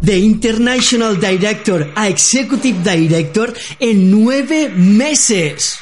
De 0.00 0.18
International 0.18 1.20
Director 1.20 1.92
a 1.94 2.08
Executive 2.08 2.78
Director 2.82 3.54
en 3.78 4.10
nueve 4.10 4.70
meses. 4.70 5.78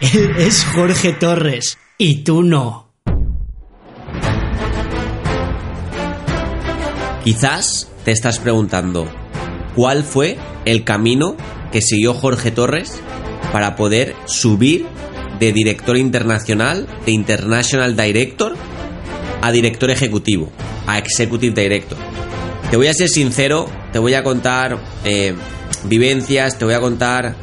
Él 0.00 0.34
es 0.38 0.64
Jorge 0.74 1.14
Torres 1.14 1.78
y 1.96 2.22
tú 2.22 2.42
no. 2.42 2.92
Quizás 7.24 7.90
te 8.04 8.12
estás 8.12 8.38
preguntando, 8.38 9.10
¿cuál 9.74 10.04
fue 10.04 10.36
el 10.64 10.84
camino 10.84 11.36
que 11.72 11.80
siguió 11.80 12.14
Jorge 12.14 12.50
Torres 12.50 13.00
para 13.52 13.74
poder 13.74 14.14
subir 14.26 14.86
de 15.40 15.52
director 15.52 15.96
internacional, 15.96 16.86
de 17.04 17.12
International 17.12 17.96
Director, 17.96 18.54
a 19.42 19.50
director 19.50 19.90
ejecutivo, 19.90 20.52
a 20.86 20.98
Executive 20.98 21.60
Director? 21.60 21.98
Te 22.70 22.76
voy 22.76 22.88
a 22.88 22.94
ser 22.94 23.08
sincero, 23.08 23.70
te 23.92 23.98
voy 23.98 24.14
a 24.14 24.24
contar 24.24 24.78
eh, 25.04 25.34
vivencias, 25.84 26.58
te 26.58 26.64
voy 26.64 26.74
a 26.74 26.80
contar 26.80 27.36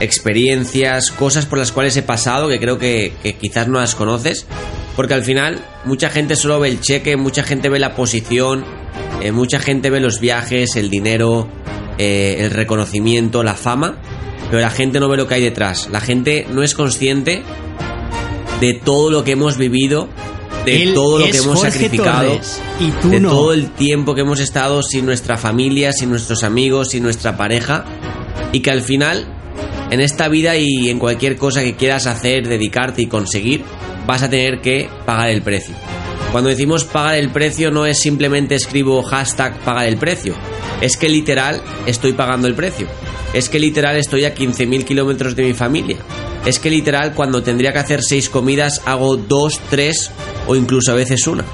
experiencias, 0.00 1.10
cosas 1.10 1.46
por 1.46 1.58
las 1.58 1.70
cuales 1.70 1.96
he 1.96 2.02
pasado 2.02 2.48
que 2.48 2.58
creo 2.58 2.78
que, 2.78 3.12
quizás 3.40 3.68
no 3.68 3.78
las 3.78 3.94
conoces. 3.94 4.46
Porque 4.96 5.14
al 5.14 5.22
final 5.22 5.64
mucha 5.84 6.08
gente 6.08 6.36
solo 6.36 6.60
ve 6.60 6.68
el 6.68 6.80
cheque, 6.80 7.16
mucha 7.16 7.42
gente 7.42 7.68
ve 7.68 7.78
la 7.78 7.94
posición, 7.94 8.64
eh, 9.20 9.32
mucha 9.32 9.58
gente 9.58 9.90
ve 9.90 10.00
los 10.00 10.20
viajes, 10.20 10.76
el 10.76 10.88
dinero, 10.88 11.48
eh, 11.98 12.36
el 12.40 12.50
reconocimiento, 12.50 13.42
la 13.42 13.54
fama, 13.54 13.98
pero 14.48 14.60
la 14.60 14.70
gente 14.70 14.98
no 14.98 15.08
ve 15.08 15.16
lo 15.16 15.26
que 15.26 15.34
hay 15.34 15.42
detrás. 15.42 15.88
La 15.90 16.00
gente 16.00 16.46
no 16.50 16.62
es 16.62 16.74
consciente 16.74 17.42
de 18.60 18.74
todo 18.74 19.10
lo 19.10 19.24
que 19.24 19.32
hemos 19.32 19.58
vivido, 19.58 20.08
de 20.64 20.82
Él 20.82 20.94
todo 20.94 21.18
lo 21.18 21.26
que 21.26 21.36
hemos 21.36 21.58
Jorge 21.58 21.72
sacrificado, 21.72 22.32
Torres, 22.32 22.60
y 22.80 22.90
tú 22.90 23.10
de 23.10 23.20
no. 23.20 23.30
todo 23.30 23.52
el 23.52 23.70
tiempo 23.70 24.14
que 24.14 24.22
hemos 24.22 24.40
estado 24.40 24.82
sin 24.82 25.06
nuestra 25.06 25.36
familia, 25.36 25.92
sin 25.92 26.10
nuestros 26.10 26.44
amigos, 26.44 26.90
sin 26.90 27.02
nuestra 27.02 27.36
pareja, 27.36 27.84
y 28.52 28.60
que 28.60 28.70
al 28.70 28.82
final, 28.82 29.26
en 29.90 30.00
esta 30.00 30.28
vida 30.28 30.56
y 30.56 30.88
en 30.90 30.98
cualquier 30.98 31.36
cosa 31.36 31.62
que 31.62 31.74
quieras 31.76 32.06
hacer, 32.06 32.48
dedicarte 32.48 33.02
y 33.02 33.06
conseguir, 33.06 33.62
vas 34.06 34.22
a 34.22 34.30
tener 34.30 34.60
que 34.60 34.88
pagar 35.06 35.30
el 35.30 35.42
precio. 35.42 35.74
Cuando 36.32 36.50
decimos 36.50 36.84
pagar 36.84 37.16
el 37.16 37.30
precio 37.30 37.70
no 37.70 37.86
es 37.86 38.00
simplemente 38.00 38.56
escribo 38.56 39.02
hashtag 39.02 39.56
pagar 39.60 39.86
el 39.86 39.96
precio, 39.96 40.34
es 40.80 40.96
que 40.96 41.08
literal 41.08 41.62
estoy 41.86 42.12
pagando 42.12 42.48
el 42.48 42.54
precio. 42.54 42.88
Es 43.32 43.48
que 43.48 43.58
literal 43.58 43.96
estoy 43.96 44.24
a 44.24 44.34
15.000 44.34 44.84
kilómetros 44.84 45.34
de 45.34 45.44
mi 45.44 45.54
familia. 45.54 45.98
Es 46.46 46.58
que 46.58 46.70
literal 46.70 47.14
cuando 47.14 47.42
tendría 47.42 47.72
que 47.72 47.78
hacer 47.78 48.02
seis 48.02 48.28
comidas 48.28 48.82
hago 48.84 49.16
dos, 49.16 49.60
tres 49.70 50.10
o 50.46 50.56
incluso 50.56 50.92
a 50.92 50.94
veces 50.94 51.26
una. 51.26 51.44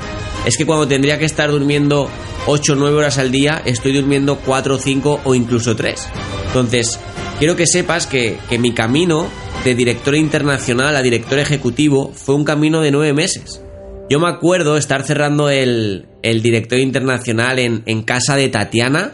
Es 0.44 0.56
que 0.56 0.66
cuando 0.66 0.88
tendría 0.88 1.19
que 1.19 1.27
estar 1.27 1.50
durmiendo 1.50 2.08
8 2.47 2.72
o 2.72 2.77
9 2.77 2.97
horas 2.97 3.19
al 3.19 3.30
día, 3.30 3.62
estoy 3.64 3.92
durmiendo 3.92 4.38
4 4.38 4.74
o 4.74 4.78
5 4.78 5.20
o 5.24 5.34
incluso 5.34 5.77
3. 5.77 6.08
Entonces, 6.47 6.98
quiero 7.38 7.56
que 7.56 7.66
sepas 7.66 8.06
que, 8.06 8.38
que 8.48 8.58
mi 8.58 8.72
camino 8.72 9.28
de 9.64 9.74
director 9.74 10.14
internacional 10.14 10.97
a 10.97 11.03
director 11.03 11.38
ejecutivo 11.38 12.12
fue 12.14 12.34
un 12.34 12.44
camino 12.44 12.81
de 12.81 12.91
9 12.91 13.12
meses. 13.12 13.62
Yo 14.09 14.19
me 14.19 14.28
acuerdo 14.28 14.76
estar 14.76 15.04
cerrando 15.04 15.50
el, 15.50 16.06
el 16.22 16.43
director 16.43 16.81
internacional 16.81 17.59
en, 17.59 17.82
en 17.87 18.03
casa 18.03 18.34
de 18.34 18.48
Tatiana 18.48 19.12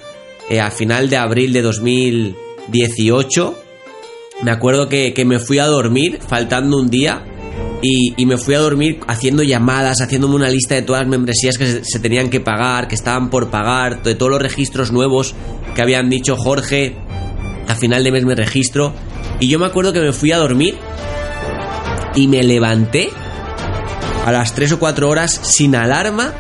eh, 0.49 0.61
a 0.61 0.71
final 0.71 1.11
de 1.11 1.17
abril 1.17 1.53
de 1.53 1.63
2018. 1.63 3.66
Me 4.43 4.51
acuerdo 4.51 4.89
que, 4.89 5.15
que 5.15 5.25
me 5.25 5.39
fui 5.39 5.59
a 5.59 5.67
dormir 5.67 6.21
faltando 6.27 6.79
un 6.79 6.91
día 6.91 7.25
y, 7.83 8.15
y 8.17 8.27
me 8.27 8.37
fui 8.37 8.55
a 8.55 8.59
dormir 8.59 9.01
haciendo 9.07 9.43
llamadas, 9.43 10.01
haciéndome 10.01 10.35
una 10.35 10.51
lista 10.51 10.75
de 10.75 10.83
todas 10.83 11.03
las 11.03 11.11
membresías 11.11 11.57
que 11.57 11.85
se, 11.85 11.99
tenían 12.01 12.29
que 12.29 12.41
pagar, 12.41 12.89
que 12.89 12.95
estaban 12.95 13.31
por 13.31 13.51
pagar, 13.51 14.03
de 14.03 14.15
todos 14.15 14.31
los 14.31 14.43
registros 14.43 14.93
nuevos 14.93 15.35
que 15.75 15.83
habían 15.83 16.11
dicho 16.11 16.37
Jorge. 16.37 16.97
A 17.69 17.75
final 17.75 18.05
de 18.05 18.13
mes 18.13 18.25
me 18.25 18.35
registro. 18.35 18.93
Y 19.41 19.49
yo 19.49 19.59
me 19.59 19.67
acuerdo 19.67 19.93
que 19.93 20.01
me 20.01 20.13
fui 20.13 20.33
a 20.33 20.39
dormir 20.39 20.77
y 22.15 22.29
me 22.29 22.43
levanté 22.43 23.11
a 24.25 24.33
las 24.33 24.55
3 24.55 24.73
o 24.73 24.79
4 24.79 25.09
horas 25.09 25.41
sin 25.43 25.75
alarma. 25.75 26.33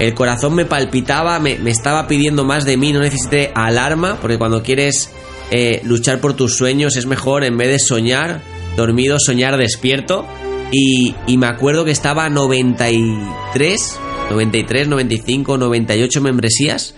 El 0.00 0.14
corazón 0.14 0.54
me 0.54 0.64
palpitaba, 0.64 1.38
me, 1.40 1.58
me 1.58 1.70
estaba 1.70 2.06
pidiendo 2.06 2.44
más 2.44 2.64
de 2.64 2.76
mí, 2.76 2.92
no 2.92 3.00
necesité 3.00 3.50
alarma, 3.54 4.18
porque 4.20 4.38
cuando 4.38 4.62
quieres 4.62 5.10
eh, 5.50 5.80
luchar 5.84 6.20
por 6.20 6.34
tus 6.34 6.56
sueños 6.56 6.96
es 6.96 7.06
mejor 7.06 7.44
en 7.44 7.56
vez 7.56 7.68
de 7.68 7.78
soñar 7.78 8.40
dormido, 8.76 9.16
soñar 9.18 9.56
despierto. 9.56 10.26
Y, 10.70 11.14
y 11.26 11.38
me 11.38 11.46
acuerdo 11.46 11.84
que 11.84 11.90
estaba 11.90 12.26
a 12.26 12.30
93, 12.30 13.98
93, 14.30 14.88
95, 14.88 15.56
98 15.56 16.20
membresías, 16.20 16.94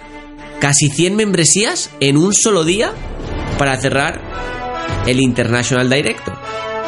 casi 0.61 0.89
100 0.89 1.15
membresías 1.15 1.91
en 2.01 2.17
un 2.17 2.35
solo 2.35 2.65
día 2.65 2.93
para 3.59 3.77
cerrar 3.77 4.21
el 5.07 5.21
International 5.21 5.89
Director. 5.89 6.35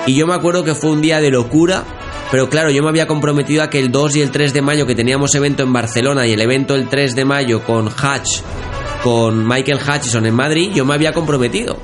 Y 0.06 0.14
yo 0.14 0.26
me 0.26 0.34
acuerdo 0.34 0.64
que 0.64 0.74
fue 0.74 0.90
un 0.90 1.00
día 1.00 1.20
de 1.20 1.30
locura, 1.30 1.84
pero 2.30 2.48
claro, 2.48 2.70
yo 2.70 2.82
me 2.82 2.88
había 2.88 3.06
comprometido 3.06 3.62
a 3.62 3.70
que 3.70 3.78
el 3.78 3.92
2 3.92 4.16
y 4.16 4.20
el 4.20 4.30
3 4.32 4.52
de 4.52 4.62
mayo 4.62 4.86
que 4.86 4.96
teníamos 4.96 5.34
evento 5.36 5.62
en 5.62 5.72
Barcelona 5.72 6.26
y 6.26 6.32
el 6.32 6.40
evento 6.40 6.74
el 6.74 6.88
3 6.88 7.14
de 7.14 7.24
mayo 7.24 7.62
con 7.62 7.88
Hatch, 7.88 8.40
con 9.02 9.46
Michael 9.46 9.78
Hutchison 9.78 10.26
en 10.26 10.34
Madrid, 10.34 10.70
yo 10.74 10.84
me 10.84 10.94
había 10.94 11.12
comprometido. 11.12 11.78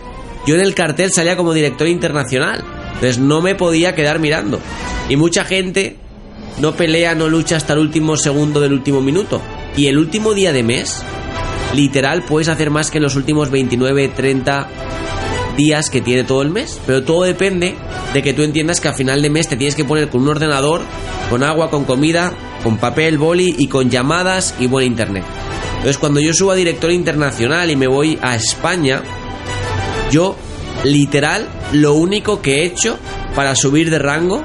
Yo 0.46 0.54
en 0.54 0.60
el 0.60 0.74
cartel 0.74 1.12
salía 1.12 1.36
como 1.36 1.52
director 1.52 1.88
internacional, 1.88 2.64
entonces 2.94 3.18
no 3.18 3.42
me 3.42 3.54
podía 3.54 3.94
quedar 3.94 4.18
mirando. 4.18 4.60
Y 5.08 5.16
mucha 5.16 5.44
gente 5.44 5.96
no 6.60 6.74
pelea, 6.74 7.14
no 7.14 7.28
lucha 7.28 7.56
hasta 7.56 7.74
el 7.74 7.80
último 7.80 8.16
segundo 8.16 8.60
del 8.60 8.72
último 8.72 9.00
minuto. 9.00 9.40
Y 9.76 9.86
el 9.86 9.98
último 9.98 10.34
día 10.34 10.52
de 10.52 10.62
mes, 10.62 11.02
literal, 11.74 12.22
puedes 12.22 12.48
hacer 12.48 12.70
más 12.70 12.90
que 12.90 13.00
los 13.00 13.16
últimos 13.16 13.50
29, 13.50 14.08
30 14.08 14.68
días 15.56 15.90
que 15.90 16.00
tiene 16.00 16.24
todo 16.24 16.42
el 16.42 16.50
mes. 16.50 16.80
Pero 16.86 17.02
todo 17.02 17.22
depende 17.24 17.74
de 18.14 18.22
que 18.22 18.32
tú 18.32 18.42
entiendas 18.42 18.80
que 18.80 18.88
a 18.88 18.94
final 18.94 19.22
de 19.22 19.30
mes 19.30 19.48
te 19.48 19.56
tienes 19.56 19.74
que 19.74 19.84
poner 19.84 20.08
con 20.08 20.22
un 20.22 20.28
ordenador, 20.28 20.82
con 21.30 21.42
agua, 21.42 21.70
con 21.70 21.84
comida, 21.84 22.32
con 22.62 22.78
papel, 22.78 23.18
boli 23.18 23.54
y 23.58 23.66
con 23.66 23.90
llamadas 23.90 24.54
y 24.58 24.66
buen 24.66 24.86
internet. 24.86 25.24
Entonces 25.78 25.98
cuando 25.98 26.20
yo 26.20 26.34
subo 26.34 26.50
a 26.50 26.56
director 26.56 26.90
internacional 26.90 27.70
y 27.70 27.76
me 27.76 27.86
voy 27.86 28.18
a 28.20 28.34
España, 28.34 29.02
yo 30.10 30.36
literal 30.84 31.48
lo 31.72 31.94
único 31.94 32.42
que 32.42 32.56
he 32.56 32.64
hecho 32.64 32.98
para 33.34 33.54
subir 33.54 33.90
de 33.90 33.98
rango 33.98 34.44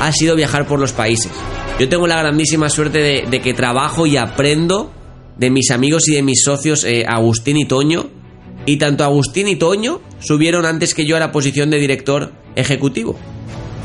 ha 0.00 0.12
sido 0.12 0.34
viajar 0.34 0.66
por 0.66 0.80
los 0.80 0.92
países. 0.92 1.30
Yo 1.78 1.88
tengo 1.88 2.06
la 2.06 2.18
grandísima 2.18 2.68
suerte 2.68 3.26
de, 3.28 3.40
que 3.40 3.54
trabajo 3.54 4.06
y 4.06 4.16
aprendo 4.16 4.92
de 5.36 5.50
mis 5.50 5.70
amigos 5.70 6.08
y 6.08 6.14
de 6.14 6.22
mis 6.22 6.42
socios 6.42 6.84
eh, 6.84 7.04
Agustín 7.08 7.56
y 7.56 7.64
Toño. 7.64 8.10
Y 8.66 8.76
tanto 8.76 9.04
Agustín 9.04 9.48
y 9.48 9.56
Toño 9.56 10.00
subieron 10.20 10.66
antes 10.66 10.94
que 10.94 11.06
yo 11.06 11.16
a 11.16 11.20
la 11.20 11.32
posición 11.32 11.70
de 11.70 11.78
director 11.78 12.32
ejecutivo. 12.54 13.16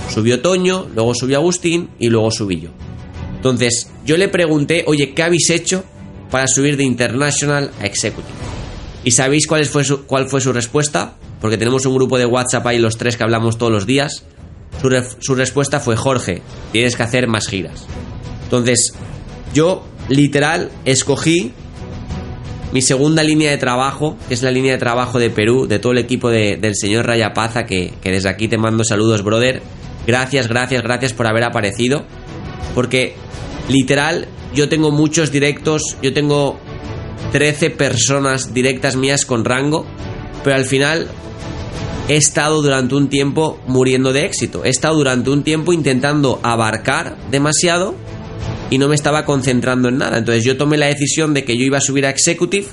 Subió 0.10 0.42
Toño, 0.42 0.88
luego 0.94 1.14
subió 1.16 1.38
Agustín 1.38 1.90
y 2.00 2.10
luego 2.10 2.32
subí 2.32 2.60
yo. 2.60 2.70
Entonces, 3.36 3.92
yo 4.06 4.18
le 4.18 4.28
pregunté, 4.28 4.84
oye, 4.88 5.14
¿qué 5.14 5.24
habéis 5.24 5.50
hecho 5.50 5.84
para 6.30 6.48
subir 6.48 6.78
de 6.78 6.84
International 6.84 7.72
a 7.82 7.86
Executive? 7.86 8.34
¿Y 9.04 9.12
sabéis 9.12 9.48
cuál 9.48 9.66
fue 9.66 9.84
su, 9.84 10.06
cuál 10.06 10.28
fue 10.28 10.42
su 10.42 10.52
respuesta? 10.54 11.14
Porque 11.42 11.58
tenemos 11.58 11.86
un 11.86 11.96
grupo 11.96 12.18
de 12.18 12.26
WhatsApp 12.26 12.66
ahí 12.68 12.80
los 12.80 12.98
tres 12.98 13.16
que 13.16 13.24
hablamos 13.24 13.58
todos 13.58 13.72
los 13.72 13.86
días. 13.86 14.24
Su, 15.20 15.36
respuesta 15.36 15.80
fue, 15.80 15.96
Jorge, 15.96 16.42
tienes 16.72 16.96
que 16.96 17.04
hacer 17.04 17.28
más 17.28 17.48
giras. 17.48 17.86
Entonces, 18.44 18.94
yo 19.54 19.86
literal 20.10 20.70
escogí 20.86 21.52
mi 22.74 22.82
segunda 22.82 23.24
línea 23.24 23.50
de 23.50 23.58
trabajo, 23.58 24.18
que 24.28 24.34
es 24.34 24.44
la 24.44 24.52
línea 24.52 24.74
de 24.74 24.78
trabajo 24.78 25.20
de 25.20 25.30
Perú, 25.30 25.68
de 25.68 25.80
todo 25.80 25.94
el 25.94 25.98
equipo 26.00 26.30
de- 26.30 26.58
del 26.58 26.76
señor 26.76 27.06
Rayapaza, 27.08 27.66
que 27.66 27.94
desde 28.04 28.30
aquí 28.30 28.48
te 28.48 28.58
mando 28.58 28.84
saludos, 28.84 29.24
brother. 29.24 29.62
Gracias, 30.06 30.48
gracias, 30.48 30.84
gracias 30.84 31.14
por 31.14 31.28
haber 31.28 31.44
aparecido. 31.44 32.06
Porque 32.76 33.16
literal, 33.70 34.28
yo 34.54 34.70
tengo 34.70 34.92
muchos 34.92 35.32
directos, 35.32 35.98
yo 36.02 36.14
tengo 36.14 36.60
13 37.32 37.70
personas 37.72 38.54
directas 38.54 38.96
mías 38.96 39.26
con 39.26 39.46
rango, 39.46 39.86
pero 40.44 40.56
al 40.56 40.66
final 40.66 41.08
he 42.08 42.16
estado 42.16 42.62
durante 42.62 42.96
un 42.96 43.10
tiempo 43.10 43.60
muriendo 43.68 44.14
de 44.14 44.26
éxito. 44.26 44.64
He 44.64 44.70
estado 44.70 44.96
durante 44.96 45.30
un 45.30 45.44
tiempo 45.44 45.74
intentando 45.74 46.40
abarcar 46.44 47.18
demasiado 47.30 47.96
y 48.70 48.78
no 48.78 48.88
me 48.88 48.96
estaba 48.96 49.26
concentrando 49.26 49.90
en 49.90 49.98
nada. 49.98 50.18
Entonces 50.18 50.44
yo 50.44 50.58
tomé 50.58 50.78
la 50.78 50.88
decisión 50.88 51.34
de 51.34 51.44
que 51.44 51.58
yo 51.58 51.66
iba 51.66 51.78
a 51.78 51.82
subir 51.82 52.06
a 52.06 52.10
Executive 52.10 52.68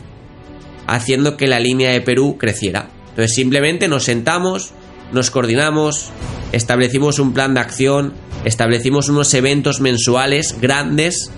haciendo 0.86 1.36
que 1.36 1.46
la 1.46 1.60
línea 1.60 1.90
de 1.90 2.00
Perú 2.00 2.36
creciera. 2.38 2.90
Entonces 3.10 3.34
simplemente 3.34 3.88
nos 3.88 4.04
sentamos, 4.04 4.72
nos 5.12 5.30
coordinamos, 5.30 6.10
establecimos 6.52 7.18
un 7.18 7.32
plan 7.32 7.54
de 7.54 7.60
acción, 7.60 8.12
establecimos 8.44 9.08
unos 9.08 9.32
eventos 9.34 9.80
mensuales 9.80 10.56
grandes, 10.60 11.30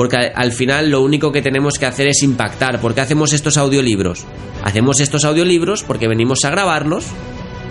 porque 0.00 0.16
al 0.34 0.52
final 0.52 0.88
lo 0.88 1.02
único 1.02 1.30
que 1.30 1.42
tenemos 1.42 1.78
que 1.78 1.84
hacer 1.84 2.08
es 2.08 2.22
impactar. 2.22 2.80
¿Por 2.80 2.94
qué 2.94 3.02
hacemos 3.02 3.34
estos 3.34 3.58
audiolibros? 3.58 4.24
Hacemos 4.64 4.98
estos 4.98 5.26
audiolibros 5.26 5.82
porque 5.82 6.08
venimos 6.08 6.42
a 6.46 6.50
grabarlos, 6.50 7.04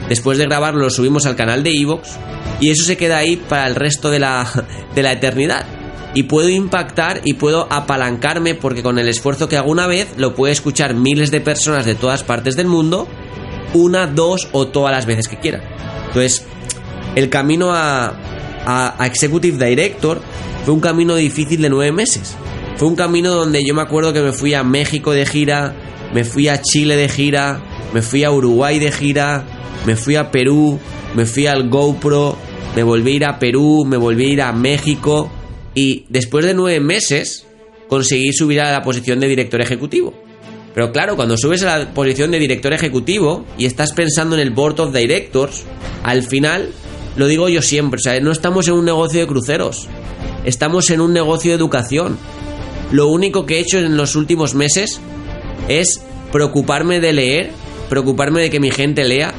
después 0.10 0.38
de 0.38 0.46
grabarlos 0.46 0.84
los 0.84 0.94
subimos 0.94 1.26
al 1.26 1.36
canal 1.36 1.64
de 1.64 1.72
Evox 1.72 2.20
y 2.62 2.70
eso 2.70 2.86
se 2.86 2.98
queda 2.98 3.18
ahí 3.18 3.36
para 3.36 3.66
el 3.66 3.74
resto 3.74 4.12
de 4.12 4.20
la, 4.20 4.48
de 4.94 5.02
la 5.02 5.14
eternidad 5.14 5.66
y 6.14 6.22
puedo 6.22 6.50
impactar 6.50 7.22
y 7.26 7.34
puedo 7.34 7.66
apalancarme 7.68 8.54
porque 8.54 8.84
con 8.84 9.00
el 9.00 9.10
esfuerzo 9.10 9.50
que 9.50 9.58
hago 9.58 9.72
una 9.72 9.88
vez 9.88 10.14
lo 10.18 10.36
puede 10.36 10.54
escuchar 10.54 10.94
miles 10.94 11.32
de 11.32 11.42
personas 11.42 11.88
de 11.88 11.96
todas 11.96 12.22
partes 12.22 12.56
del 12.56 12.68
mundo 12.68 13.08
una, 13.74 14.06
dos 14.06 14.50
o 14.52 14.68
todas 14.68 14.92
las 14.92 15.08
veces 15.08 15.28
que 15.28 15.40
quieran. 15.40 15.64
Entonces, 16.06 16.46
el 17.16 17.28
camino 17.32 17.74
a, 17.74 18.14
a, 18.70 19.06
Executive 19.06 19.66
Director 19.66 20.22
fue 20.64 20.74
un 20.74 20.80
camino 20.80 21.16
difícil 21.16 21.62
de 21.62 21.70
nueve 21.70 21.92
meses. 21.92 22.36
Fue 22.78 22.88
un 22.88 22.96
camino 22.96 23.34
donde 23.34 23.66
yo 23.66 23.74
me 23.74 23.82
acuerdo 23.82 24.14
que 24.14 24.22
me 24.22 24.32
fui 24.32 24.54
a 24.54 24.64
México 24.64 25.12
de 25.12 25.26
gira, 25.26 25.76
me 26.14 26.24
fui 26.24 26.48
a 26.48 26.62
Chile 26.62 26.96
de 26.96 27.10
gira, 27.10 27.62
me 27.94 28.02
fui 28.02 28.24
a 28.24 28.32
Uruguay 28.32 28.80
de 28.80 28.92
gira, 28.92 29.44
me 29.86 29.96
fui 29.96 30.16
a 30.16 30.32
Perú, 30.32 30.80
me 31.16 31.26
fui 31.26 31.48
al 31.48 31.70
GoPro, 31.70 32.38
me 32.76 32.84
volví 32.84 33.14
a 33.14 33.16
ir 33.16 33.26
a 33.26 33.40
Perú, 33.40 33.86
me 33.86 33.98
volví 33.98 34.26
a 34.26 34.34
ir 34.34 34.42
a 34.42 34.54
México 34.54 35.32
y 35.74 36.06
después 36.10 36.46
de 36.46 36.54
nueve 36.54 36.80
meses 36.80 37.48
conseguí 37.88 38.32
subir 38.32 38.62
a 38.62 38.72
la 38.72 38.84
posición 38.84 39.20
de 39.20 39.28
director 39.28 39.62
ejecutivo. 39.62 40.14
Pero 40.76 40.92
claro, 40.92 41.16
cuando 41.16 41.36
subes 41.36 41.64
a 41.64 41.80
la 41.80 41.94
posición 41.94 42.32
de 42.32 42.40
director 42.40 42.72
ejecutivo 42.72 43.46
y 43.58 43.66
estás 43.66 43.92
pensando 43.94 44.36
en 44.36 44.42
el 44.42 44.52
board 44.52 44.80
of 44.80 44.94
directors, 44.94 45.66
al 46.04 46.22
final, 46.22 46.70
lo 47.20 47.28
digo 47.28 47.50
yo 47.50 47.62
siempre, 47.62 47.98
o 47.98 48.02
sea, 48.02 48.18
no 48.22 48.32
estamos 48.32 48.70
en 48.70 48.76
un 48.76 48.86
negocio 48.86 49.20
de 49.20 49.28
cruceros, 49.28 49.90
estamos 50.46 50.90
en 50.90 51.02
un 51.02 51.12
negocio 51.12 51.52
de 51.52 51.58
educación. 51.58 52.18
Lo 52.94 53.10
único 53.10 53.46
que 53.46 53.58
he 53.58 53.60
hecho 53.60 53.78
en 53.78 53.98
los 53.98 54.16
últimos 54.16 54.56
meses 54.56 55.02
es 55.68 56.02
preocuparme 56.32 57.02
de 57.02 57.12
leer, 57.12 57.52
preocuparme 57.90 58.40
de 58.40 58.50
que 58.50 58.62
mi 58.62 58.72
gente 58.72 59.04
lea, 59.04 59.34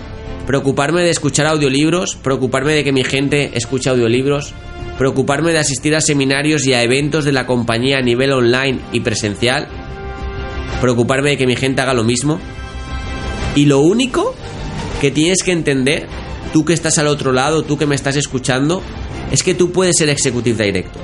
preocuparme 0.46 1.00
de 1.00 1.08
escuchar 1.08 1.46
audiolibros, 1.46 2.16
preocuparme 2.16 2.74
de 2.74 2.84
que 2.84 2.92
mi 2.92 3.02
gente 3.02 3.52
escuche 3.54 3.88
audiolibros, 3.88 4.52
preocuparme 4.98 5.52
de 5.52 5.60
asistir 5.60 5.96
a 5.96 6.02
seminarios 6.02 6.66
y 6.66 6.74
a 6.74 6.82
eventos 6.82 7.24
de 7.24 7.32
la 7.32 7.46
compañía 7.46 7.96
a 7.96 8.02
nivel 8.02 8.32
online 8.32 8.78
y 8.92 9.00
presencial, 9.00 9.68
preocuparme 10.82 11.30
de 11.30 11.38
que 11.38 11.46
mi 11.46 11.56
gente 11.56 11.80
haga 11.80 11.94
lo 11.94 12.04
mismo. 12.04 12.40
Y 13.56 13.64
lo 13.64 13.78
único 13.78 14.34
que 15.00 15.10
tienes 15.10 15.42
que 15.42 15.52
entender, 15.52 16.08
tú 16.52 16.64
que 16.64 16.72
estás 16.72 16.98
al 16.98 17.06
otro 17.06 17.32
lado, 17.32 17.62
tú 17.62 17.78
que 17.78 17.86
me 17.86 17.94
estás 17.94 18.16
escuchando, 18.16 18.82
es 19.30 19.42
que 19.42 19.54
tú 19.54 19.72
puedes 19.72 19.96
ser 19.96 20.08
Executive 20.08 20.64
Director. 20.64 21.02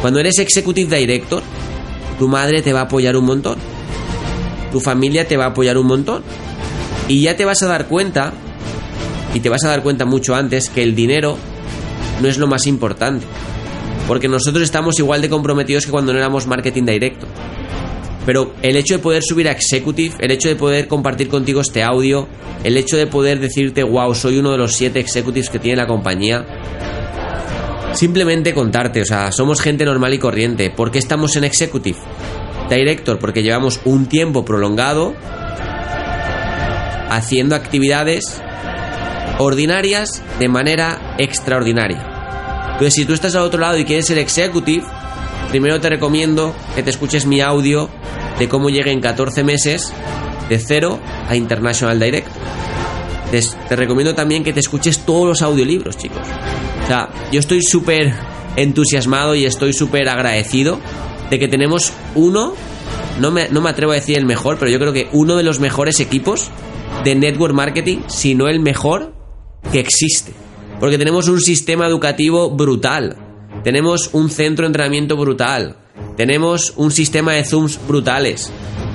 Cuando 0.00 0.20
eres 0.20 0.38
Executive 0.38 0.96
Director, 0.96 1.42
tu 2.18 2.28
madre 2.28 2.62
te 2.62 2.72
va 2.72 2.80
a 2.80 2.84
apoyar 2.84 3.16
un 3.16 3.24
montón. 3.24 3.58
Tu 4.72 4.80
familia 4.80 5.26
te 5.26 5.36
va 5.36 5.46
a 5.46 5.48
apoyar 5.48 5.78
un 5.78 5.86
montón. 5.86 6.22
Y 7.08 7.22
ya 7.22 7.36
te 7.36 7.44
vas 7.44 7.62
a 7.62 7.66
dar 7.66 7.86
cuenta, 7.86 8.32
y 9.34 9.40
te 9.40 9.48
vas 9.48 9.64
a 9.64 9.68
dar 9.68 9.82
cuenta 9.82 10.04
mucho 10.04 10.34
antes, 10.34 10.70
que 10.70 10.82
el 10.82 10.94
dinero 10.94 11.36
no 12.20 12.28
es 12.28 12.38
lo 12.38 12.46
más 12.46 12.66
importante. 12.66 13.26
Porque 14.08 14.28
nosotros 14.28 14.62
estamos 14.62 14.98
igual 14.98 15.22
de 15.22 15.28
comprometidos 15.28 15.84
que 15.84 15.90
cuando 15.90 16.12
no 16.12 16.18
éramos 16.18 16.46
marketing 16.46 16.84
directo. 16.84 17.26
Pero 18.26 18.52
el 18.60 18.76
hecho 18.76 18.94
de 18.94 18.98
poder 18.98 19.22
subir 19.22 19.48
a 19.48 19.52
Executive, 19.52 20.16
el 20.18 20.32
hecho 20.32 20.48
de 20.48 20.56
poder 20.56 20.88
compartir 20.88 21.28
contigo 21.28 21.60
este 21.60 21.82
audio, 21.82 22.26
el 22.64 22.76
hecho 22.76 22.96
de 22.96 23.06
poder 23.06 23.38
decirte, 23.38 23.84
wow, 23.84 24.14
soy 24.14 24.38
uno 24.38 24.50
de 24.50 24.58
los 24.58 24.74
siete 24.74 24.98
executives 24.98 25.48
que 25.48 25.60
tiene 25.60 25.76
la 25.76 25.86
compañía, 25.86 26.44
simplemente 27.94 28.52
contarte, 28.52 29.00
o 29.00 29.04
sea, 29.04 29.30
somos 29.30 29.60
gente 29.60 29.84
normal 29.84 30.12
y 30.12 30.18
corriente. 30.18 30.70
¿Por 30.70 30.90
qué 30.90 30.98
estamos 30.98 31.36
en 31.36 31.44
Executive? 31.44 31.98
Director, 32.68 33.18
porque 33.20 33.44
llevamos 33.44 33.80
un 33.84 34.06
tiempo 34.06 34.44
prolongado 34.44 35.14
haciendo 37.08 37.54
actividades 37.54 38.42
ordinarias 39.38 40.22
de 40.38 40.48
manera 40.48 41.14
extraordinaria. 41.18 42.16
Entonces, 42.72 42.94
si 42.94 43.04
tú 43.04 43.14
estás 43.14 43.34
al 43.34 43.42
otro 43.42 43.60
lado 43.60 43.78
y 43.78 43.84
quieres 43.84 44.06
ser 44.06 44.18
executive, 44.18 44.84
primero 45.50 45.80
te 45.80 45.88
recomiendo 45.88 46.54
que 46.74 46.82
te 46.82 46.90
escuches 46.90 47.24
mi 47.24 47.40
audio 47.40 47.88
de 48.38 48.48
cómo 48.48 48.70
llegué 48.70 48.92
en 48.92 49.00
14 49.00 49.44
meses 49.44 49.92
de 50.48 50.58
cero 50.58 50.98
a 51.28 51.36
International 51.36 51.98
Direct. 51.98 52.28
Te, 53.30 53.76
recomiendo 53.76 54.14
también 54.14 54.44
que 54.44 54.52
te 54.52 54.60
escuches 54.60 55.00
todos 55.00 55.26
los 55.26 55.42
audiolibros, 55.42 55.96
chicos. 55.96 56.22
O 56.84 56.86
sea, 56.86 57.08
yo 57.32 57.40
estoy 57.40 57.62
súper 57.62 58.14
entusiasmado 58.56 59.34
y 59.34 59.44
estoy 59.44 59.72
súper 59.72 60.08
agradecido 60.08 60.78
de 61.30 61.38
que 61.38 61.48
tenemos 61.48 61.92
uno, 62.14 62.54
no 63.20 63.30
me, 63.30 63.48
no 63.48 63.60
me 63.60 63.70
atrevo 63.70 63.92
a 63.92 63.96
decir 63.96 64.16
el 64.16 64.26
mejor, 64.26 64.58
pero 64.58 64.70
yo 64.70 64.78
creo 64.78 64.92
que 64.92 65.08
uno 65.12 65.36
de 65.36 65.42
los 65.42 65.58
mejores 65.58 65.98
equipos 65.98 66.50
de 67.04 67.14
network 67.16 67.52
marketing, 67.54 67.98
si 68.06 68.34
no 68.34 68.48
el 68.48 68.60
mejor, 68.60 69.12
que 69.72 69.80
existe. 69.80 70.32
Porque 70.78 70.98
tenemos 70.98 71.28
un 71.28 71.40
sistema 71.40 71.86
educativo 71.86 72.50
brutal. 72.50 73.16
Tenemos 73.64 74.10
un 74.12 74.30
centro 74.30 74.64
de 74.64 74.68
entrenamiento 74.68 75.16
brutal. 75.16 75.76
Tenemos 76.16 76.72
un 76.76 76.90
sistema 76.90 77.32
de 77.32 77.44
Zooms 77.44 77.78
brutales. 77.86 78.52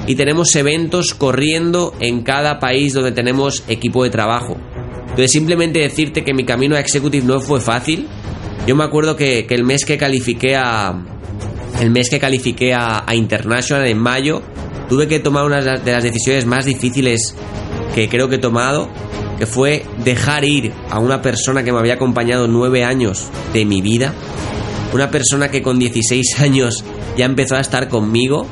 Y 0.08 0.16
tenemos 0.16 0.56
eventos 0.56 1.14
corriendo 1.14 1.94
en 2.00 2.24
cada 2.24 2.60
país 2.60 2.94
donde 2.94 3.12
tenemos 3.12 3.64
equipo 3.68 4.04
de 4.04 4.10
trabajo. 4.10 4.58
Entonces 5.02 5.32
simplemente 5.32 5.80
decirte 5.80 6.24
que 6.24 6.34
mi 6.34 6.46
camino 6.46 6.76
a 6.76 6.80
Executive 6.80 7.26
no 7.26 7.40
fue 7.40 7.62
fácil. 7.62 8.08
Yo 8.66 8.76
me 8.76 8.84
acuerdo 8.84 9.16
que, 9.16 9.46
el 9.50 9.64
mes 9.64 9.86
que 9.86 9.98
califiqué 9.98 10.56
a... 10.56 11.06
El 11.80 11.90
mes 11.90 12.10
que 12.10 12.20
califiqué 12.20 12.74
a, 12.74 13.04
a 13.08 13.16
International 13.16 13.88
en 13.88 13.98
mayo, 13.98 14.42
tuve 14.90 15.08
que 15.08 15.20
tomar 15.20 15.46
una 15.46 15.62
de 15.62 15.92
las 15.92 16.04
decisiones 16.04 16.46
más 16.46 16.66
difíciles 16.66 17.36
que 17.96 18.08
creo 18.10 18.30
que 18.30 18.36
he 18.36 18.40
tomado 18.40 18.90
que 19.42 19.48
fue 19.48 19.84
dejar 20.04 20.46
ir 20.46 20.72
a 20.92 21.00
una 21.00 21.24
persona 21.24 21.64
que 21.64 21.72
me 21.72 21.80
había 21.80 21.96
acompañado 21.96 22.48
nueve 22.48 22.84
años 22.84 23.28
de 23.54 23.66
mi 23.66 23.82
vida, 23.82 24.14
una 24.94 25.10
persona 25.10 25.50
que 25.50 25.64
con 25.64 25.80
16 25.80 26.40
años 26.42 26.84
ya 27.18 27.26
empezó 27.26 27.56
a 27.56 27.60
estar 27.60 27.88
conmigo 27.90 28.46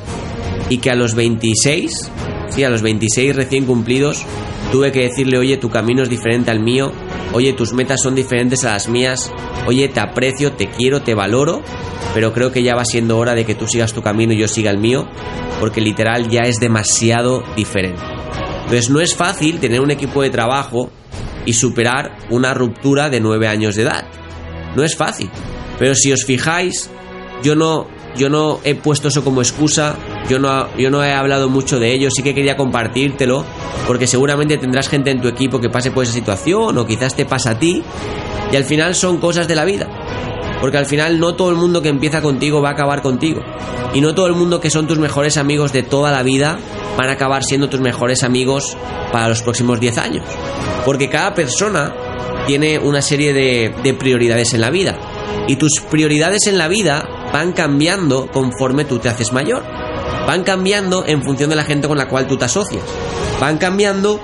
y 0.70 0.78
que 0.78 0.92
a 0.92 0.96
los 0.96 1.16
26, 1.16 2.12
sí, 2.50 2.64
a 2.64 2.70
los 2.70 2.82
26 2.82 3.36
recién 3.36 3.66
cumplidos, 3.66 4.26
tuve 4.72 4.92
que 4.92 5.04
decirle, 5.04 5.38
oye, 5.38 5.58
tu 5.58 5.70
camino 5.70 6.04
es 6.04 6.10
diferente 6.10 6.52
al 6.52 6.60
mío, 6.60 6.92
oye, 7.34 7.54
tus 7.54 7.74
metas 7.74 8.02
son 8.02 8.16
diferentes 8.16 8.64
a 8.66 8.74
las 8.74 8.88
mías, 8.88 9.32
oye, 9.68 9.88
te 9.88 10.00
aprecio, 10.00 10.54
te 10.54 10.70
quiero, 10.70 11.02
te 11.02 11.16
valoro, 11.16 11.62
pero 12.14 12.34
creo 12.34 12.52
que 12.52 12.64
ya 12.64 12.76
va 12.76 12.86
siendo 12.86 13.18
hora 13.18 13.34
de 13.34 13.46
que 13.46 13.56
tú 13.56 13.68
sigas 13.68 13.94
tu 13.94 14.02
camino 14.02 14.34
y 14.34 14.38
yo 14.38 14.48
siga 14.48 14.72
el 14.72 14.78
mío, 14.78 15.08
porque 15.60 15.82
literal 15.82 16.30
ya 16.30 16.42
es 16.42 16.60
demasiado 16.60 17.44
diferente. 17.56 18.02
Entonces 18.64 18.90
no 18.92 19.02
es 19.02 19.16
fácil 19.16 19.60
tener 19.60 19.82
un 19.82 19.90
equipo 19.90 20.22
de 20.22 20.30
trabajo 20.30 20.92
y 21.46 21.54
superar 21.54 22.18
una 22.30 22.54
ruptura 22.54 23.10
de 23.10 23.20
nueve 23.20 23.48
años 23.48 23.76
de 23.76 23.84
edad. 23.84 24.06
No 24.76 24.84
es 24.84 24.96
fácil. 24.96 25.30
Pero 25.80 25.96
si 25.96 26.12
os 26.12 26.24
fijáis, 26.24 26.92
yo 27.42 27.56
no, 27.56 27.88
yo 28.16 28.30
no 28.30 28.60
he 28.64 28.76
puesto 28.76 29.08
eso 29.08 29.24
como 29.24 29.42
excusa, 29.42 29.96
yo 30.30 30.40
no, 30.40 30.76
yo 30.78 30.90
no 30.90 31.04
he 31.04 31.14
hablado 31.14 31.50
mucho 31.50 31.80
de 31.80 31.94
ello, 31.94 32.10
sí 32.12 32.24
que 32.24 32.34
quería 32.34 32.58
compartírtelo, 32.58 33.46
porque 33.88 34.08
seguramente 34.08 34.58
tendrás 34.58 34.90
gente 34.90 35.12
en 35.12 35.22
tu 35.22 35.28
equipo 35.28 35.60
que 35.60 35.70
pase 35.70 35.92
por 35.92 36.04
esa 36.04 36.14
situación, 36.14 36.78
o 36.78 36.86
quizás 36.86 37.16
te 37.16 37.26
pasa 37.26 37.52
a 37.52 37.60
ti, 37.60 37.84
y 38.52 38.56
al 38.56 38.64
final 38.64 38.96
son 38.96 39.18
cosas 39.18 39.48
de 39.48 39.56
la 39.56 39.66
vida. 39.66 39.88
Porque 40.62 40.78
al 40.78 40.86
final 40.86 41.20
no 41.20 41.36
todo 41.36 41.52
el 41.52 41.56
mundo 41.56 41.82
que 41.82 41.90
empieza 41.90 42.22
contigo 42.22 42.62
va 42.62 42.70
a 42.70 42.74
acabar 42.74 43.02
contigo. 43.02 43.42
Y 43.94 44.02
no 44.02 44.14
todo 44.14 44.28
el 44.28 44.34
mundo 44.34 44.60
que 44.60 44.70
son 44.70 44.88
tus 44.88 45.00
mejores 45.00 45.38
amigos 45.38 45.72
de 45.72 45.84
toda 45.84 46.12
la 46.12 46.22
vida 46.22 46.60
van 46.98 47.10
a 47.10 47.14
acabar 47.14 47.44
siendo 47.44 47.70
tus 47.70 47.80
mejores 47.80 48.24
amigos 48.24 48.76
para 49.12 49.30
los 49.30 49.42
próximos 49.42 49.80
10 49.80 49.98
años. 49.98 50.26
Porque 50.86 51.10
cada 51.10 51.34
persona 51.34 51.94
tiene 52.46 52.78
una 52.80 53.02
serie 53.02 53.34
de, 53.34 53.94
prioridades 53.94 54.54
en 54.54 54.62
la 54.62 54.70
vida. 54.70 54.98
Y 55.48 55.56
tus 55.56 55.80
prioridades 55.80 56.48
en 56.48 56.58
la 56.58 56.68
vida 56.68 57.08
van 57.32 57.54
cambiando 57.54 58.28
conforme 58.32 58.86
tú 58.86 59.00
te 59.00 59.10
haces 59.10 59.32
mayor. 59.32 59.64
Van 60.28 60.44
cambiando 60.44 61.06
en 61.08 61.24
función 61.24 61.50
de 61.50 61.56
la 61.56 61.64
gente 61.64 61.88
con 61.88 61.98
la 61.98 62.08
cual 62.08 62.28
tú 62.28 62.38
te 62.38 62.46
asocias. 62.46 62.84
Van 63.40 63.58
cambiando 63.58 64.20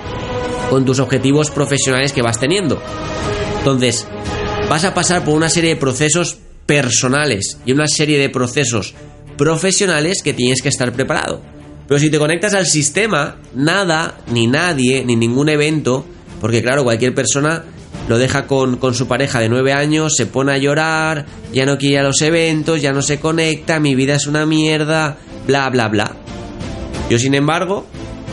con 0.70 0.84
tus 0.84 0.98
objetivos 0.98 1.50
profesionales 1.50 2.12
que 2.12 2.22
vas 2.22 2.38
teniendo. 2.38 2.80
Entonces, 3.58 4.06
vas 4.68 4.84
a 4.84 4.94
pasar 4.94 5.24
por 5.24 5.34
una 5.34 5.48
serie 5.48 5.70
de 5.70 5.76
procesos 5.76 6.38
personales 6.66 7.58
y 7.64 7.72
una 7.72 7.86
serie 7.86 8.18
de 8.18 8.28
procesos 8.28 8.94
profesionales 9.36 10.22
que 10.22 10.32
tienes 10.32 10.62
que 10.62 10.68
estar 10.68 10.92
preparado. 10.92 11.40
Pero 11.88 12.00
si 12.00 12.10
te 12.10 12.18
conectas 12.18 12.54
al 12.54 12.66
sistema, 12.66 13.36
nada, 13.54 14.18
ni 14.32 14.46
nadie, 14.46 15.04
ni 15.04 15.14
ningún 15.14 15.48
evento, 15.48 16.04
porque 16.40 16.62
claro, 16.62 16.82
cualquier 16.82 17.14
persona 17.14 17.64
lo 18.08 18.18
deja 18.18 18.46
con, 18.46 18.76
con 18.76 18.94
su 18.94 19.08
pareja 19.08 19.40
de 19.40 19.48
nueve 19.48 19.72
años, 19.72 20.14
se 20.16 20.26
pone 20.26 20.52
a 20.52 20.58
llorar, 20.58 21.26
ya 21.52 21.66
no 21.66 21.76
quiere 21.76 21.94
ir 21.94 22.00
a 22.00 22.04
los 22.04 22.20
eventos, 22.22 22.80
ya 22.80 22.92
no 22.92 23.02
se 23.02 23.18
conecta, 23.18 23.80
mi 23.80 23.94
vida 23.94 24.14
es 24.14 24.26
una 24.26 24.46
mierda, 24.46 25.16
bla, 25.46 25.68
bla, 25.70 25.88
bla. 25.88 26.12
Yo, 27.10 27.18
sin 27.18 27.34
embargo, 27.34 27.86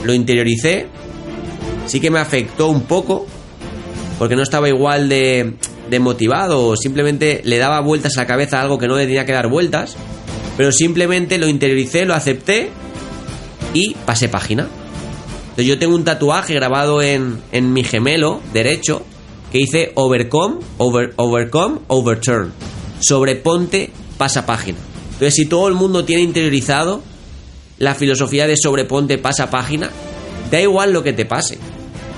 lo 0.04 0.14
interioricé, 0.14 0.88
sí 1.88 2.00
que 2.00 2.12
me 2.12 2.20
afectó 2.20 2.68
un 2.68 2.82
poco, 2.82 3.26
porque 4.20 4.36
no 4.36 4.44
estaba 4.44 4.70
igual 4.70 5.10
de, 5.10 5.56
de 5.90 6.00
motivado, 6.00 6.68
o 6.68 6.76
simplemente 6.76 7.42
le 7.44 7.58
daba 7.58 7.80
vueltas 7.82 8.18
a 8.18 8.22
la 8.22 8.28
cabeza 8.28 8.60
a 8.60 8.62
algo 8.62 8.78
que 8.78 8.88
no 8.88 8.96
le 8.96 9.06
tenía 9.06 9.26
que 9.26 9.34
dar 9.34 9.48
vueltas, 9.48 9.96
pero 10.56 10.72
simplemente 10.72 11.40
lo 11.40 11.48
interioricé, 11.48 12.06
lo 12.06 12.14
acepté 12.14 12.70
y 13.74 13.96
pasé 14.06 14.30
página. 14.30 14.68
Entonces 15.44 15.66
yo 15.66 15.80
tengo 15.80 15.96
un 15.96 16.04
tatuaje 16.04 16.54
grabado 16.54 17.02
en, 17.02 17.40
en 17.52 17.74
mi 17.74 17.84
gemelo 17.84 18.42
derecho 18.54 19.04
que 19.54 19.60
dice 19.60 19.92
Overcome, 19.94 20.56
over, 20.80 21.14
Overcome, 21.16 21.82
Overturn. 21.88 22.52
Sobreponte, 23.00 23.92
pasa 24.18 24.48
página. 24.48 24.80
Entonces 25.14 25.36
si 25.36 25.46
todo 25.46 25.68
el 25.68 25.76
mundo 25.76 26.06
tiene 26.06 26.24
interiorizado 26.24 27.04
la 27.78 27.94
filosofía 27.94 28.48
de 28.48 28.58
sobreponte, 28.58 29.20
pasa 29.20 29.52
página, 29.52 29.92
da 30.50 30.60
igual 30.60 30.92
lo 30.92 31.04
que 31.04 31.14
te 31.14 31.26
pase. 31.26 31.60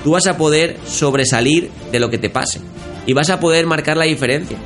Tú 0.05 0.11
vas 0.11 0.27
a 0.27 0.37
poder 0.37 0.77
sobresalir 0.87 1.69
de 1.91 1.99
lo 1.99 2.09
que 2.09 2.17
te 2.17 2.29
pase. 2.29 2.61
Y 3.05 3.11
vas 3.11 3.29
a 3.29 3.41
poder 3.41 3.65
marcar 3.65 3.97
la 3.97 4.05
diferencia. 4.05 4.57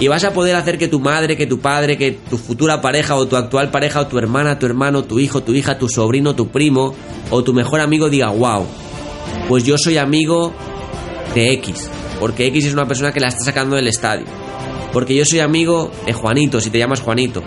Y 0.00 0.08
vas 0.08 0.24
a 0.24 0.32
poder 0.32 0.56
hacer 0.56 0.76
que 0.76 0.88
tu 0.88 0.98
madre, 0.98 1.36
que 1.36 1.46
tu 1.46 1.60
padre, 1.60 1.96
que 1.96 2.18
tu 2.28 2.36
futura 2.36 2.80
pareja 2.80 3.14
o 3.14 3.28
tu 3.28 3.36
actual 3.36 3.70
pareja 3.70 4.00
o 4.00 4.06
tu 4.08 4.18
hermana, 4.18 4.58
tu 4.58 4.66
hermano, 4.66 5.04
tu 5.04 5.20
hijo, 5.20 5.44
tu 5.44 5.54
hija, 5.54 5.78
tu 5.78 5.88
sobrino, 5.88 6.34
tu 6.34 6.48
primo 6.48 6.94
o 7.30 7.44
tu 7.44 7.52
mejor 7.52 7.80
amigo 7.80 8.10
diga, 8.10 8.30
wow, 8.30 8.66
pues 9.48 9.62
yo 9.62 9.78
soy 9.78 9.98
amigo 9.98 10.52
de 11.34 11.52
X. 11.52 11.88
Porque 12.20 12.46
X 12.46 12.66
es 12.66 12.72
una 12.72 12.86
persona 12.86 13.12
que 13.12 13.20
la 13.20 13.28
está 13.28 13.44
sacando 13.44 13.76
del 13.76 13.88
estadio. 13.88 14.26
Porque 14.92 15.14
yo 15.14 15.24
soy 15.24 15.40
amigo 15.40 15.90
de 16.06 16.12
Juanito, 16.12 16.60
si 16.60 16.70
te 16.70 16.78
llamas 16.78 17.00
Juanito. 17.00 17.42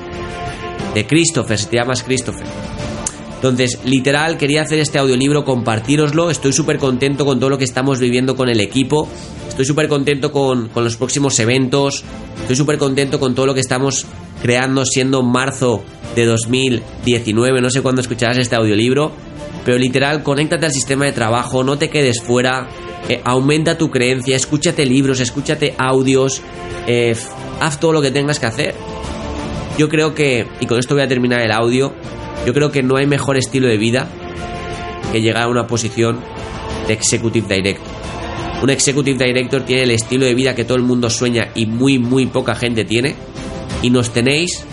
De 0.93 1.05
Christopher, 1.05 1.57
si 1.57 1.67
te 1.67 1.77
llamas 1.77 2.03
Christopher. 2.03 2.45
Entonces, 3.35 3.79
literal, 3.85 4.37
quería 4.37 4.61
hacer 4.61 4.77
este 4.77 4.99
audiolibro, 4.99 5.43
compartiroslo. 5.43 6.29
Estoy 6.29 6.53
súper 6.53 6.77
contento 6.77 7.25
con 7.25 7.39
todo 7.39 7.49
lo 7.49 7.57
que 7.57 7.63
estamos 7.63 7.99
viviendo 7.99 8.35
con 8.35 8.49
el 8.49 8.59
equipo. 8.59 9.07
Estoy 9.49 9.65
súper 9.65 9.87
contento 9.87 10.31
con, 10.31 10.69
con, 10.69 10.83
los 10.83 10.95
próximos 10.95 11.39
eventos. 11.39 12.03
Estoy 12.41 12.55
súper 12.55 12.77
contento 12.77 13.19
con 13.19 13.33
todo 13.33 13.47
lo 13.47 13.55
que 13.55 13.59
estamos 13.61 14.05
creando 14.43 14.85
siendo 14.85 15.23
marzo 15.23 15.81
de 16.15 16.25
2019. 16.25 17.61
No 17.61 17.71
sé 17.71 17.81
cuándo 17.81 18.01
escucharás 18.01 18.37
este 18.37 18.55
audiolibro. 18.55 19.11
Pero 19.65 19.77
literal, 19.77 20.23
conéctate 20.23 20.65
al 20.65 20.71
sistema 20.71 21.05
de 21.05 21.11
trabajo, 21.11 21.63
no 21.63 21.77
te 21.77 21.89
quedes 21.89 22.21
fuera. 22.21 22.67
Eh, 23.09 23.21
aumenta 23.23 23.77
tu 23.77 23.89
creencia, 23.89 24.35
escúchate 24.35 24.85
libros, 24.85 25.19
escúchate 25.19 25.75
audios. 25.77 26.41
Eh, 26.87 27.15
haz 27.59 27.79
todo 27.79 27.93
lo 27.93 28.01
que 28.01 28.11
tengas 28.11 28.39
que 28.39 28.45
hacer. 28.45 28.75
Yo 29.77 29.89
creo 29.89 30.13
que, 30.13 30.47
y 30.59 30.65
con 30.65 30.79
esto 30.79 30.95
voy 30.95 31.03
a 31.03 31.07
terminar 31.07 31.41
el 31.41 31.51
audio, 31.51 31.93
yo 32.45 32.53
creo 32.53 32.71
que 32.71 32.83
no 32.83 32.97
hay 32.97 33.07
mejor 33.07 33.37
estilo 33.37 33.67
de 33.67 33.77
vida 33.77 34.07
que 35.11 35.21
llegar 35.21 35.43
a 35.43 35.47
una 35.47 35.67
posición 35.67 36.19
de 36.87 36.93
Executive 36.93 37.47
Director. 37.47 37.87
Un 38.61 38.69
Executive 38.69 39.25
Director 39.25 39.63
tiene 39.63 39.83
el 39.83 39.91
estilo 39.91 40.25
de 40.25 40.35
vida 40.35 40.53
que 40.53 40.65
todo 40.65 40.77
el 40.77 40.83
mundo 40.83 41.09
sueña 41.09 41.49
y 41.55 41.65
muy, 41.65 41.97
muy 41.97 42.27
poca 42.27 42.53
gente 42.55 42.85
tiene. 42.85 43.15
Y 43.81 43.89
nos 43.89 44.11
tenéis 44.11 44.63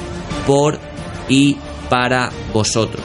por 0.47 0.79
y 1.29 1.57
para 1.89 2.31
vosotros. 2.53 3.03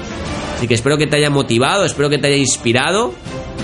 Así 0.58 0.68
que 0.68 0.74
espero 0.74 0.98
que 0.98 1.08
te 1.08 1.16
haya 1.16 1.30
motivado, 1.30 1.86
espero 1.86 2.10
que 2.10 2.18
te 2.18 2.28
haya 2.28 2.38
inspirado 2.38 3.14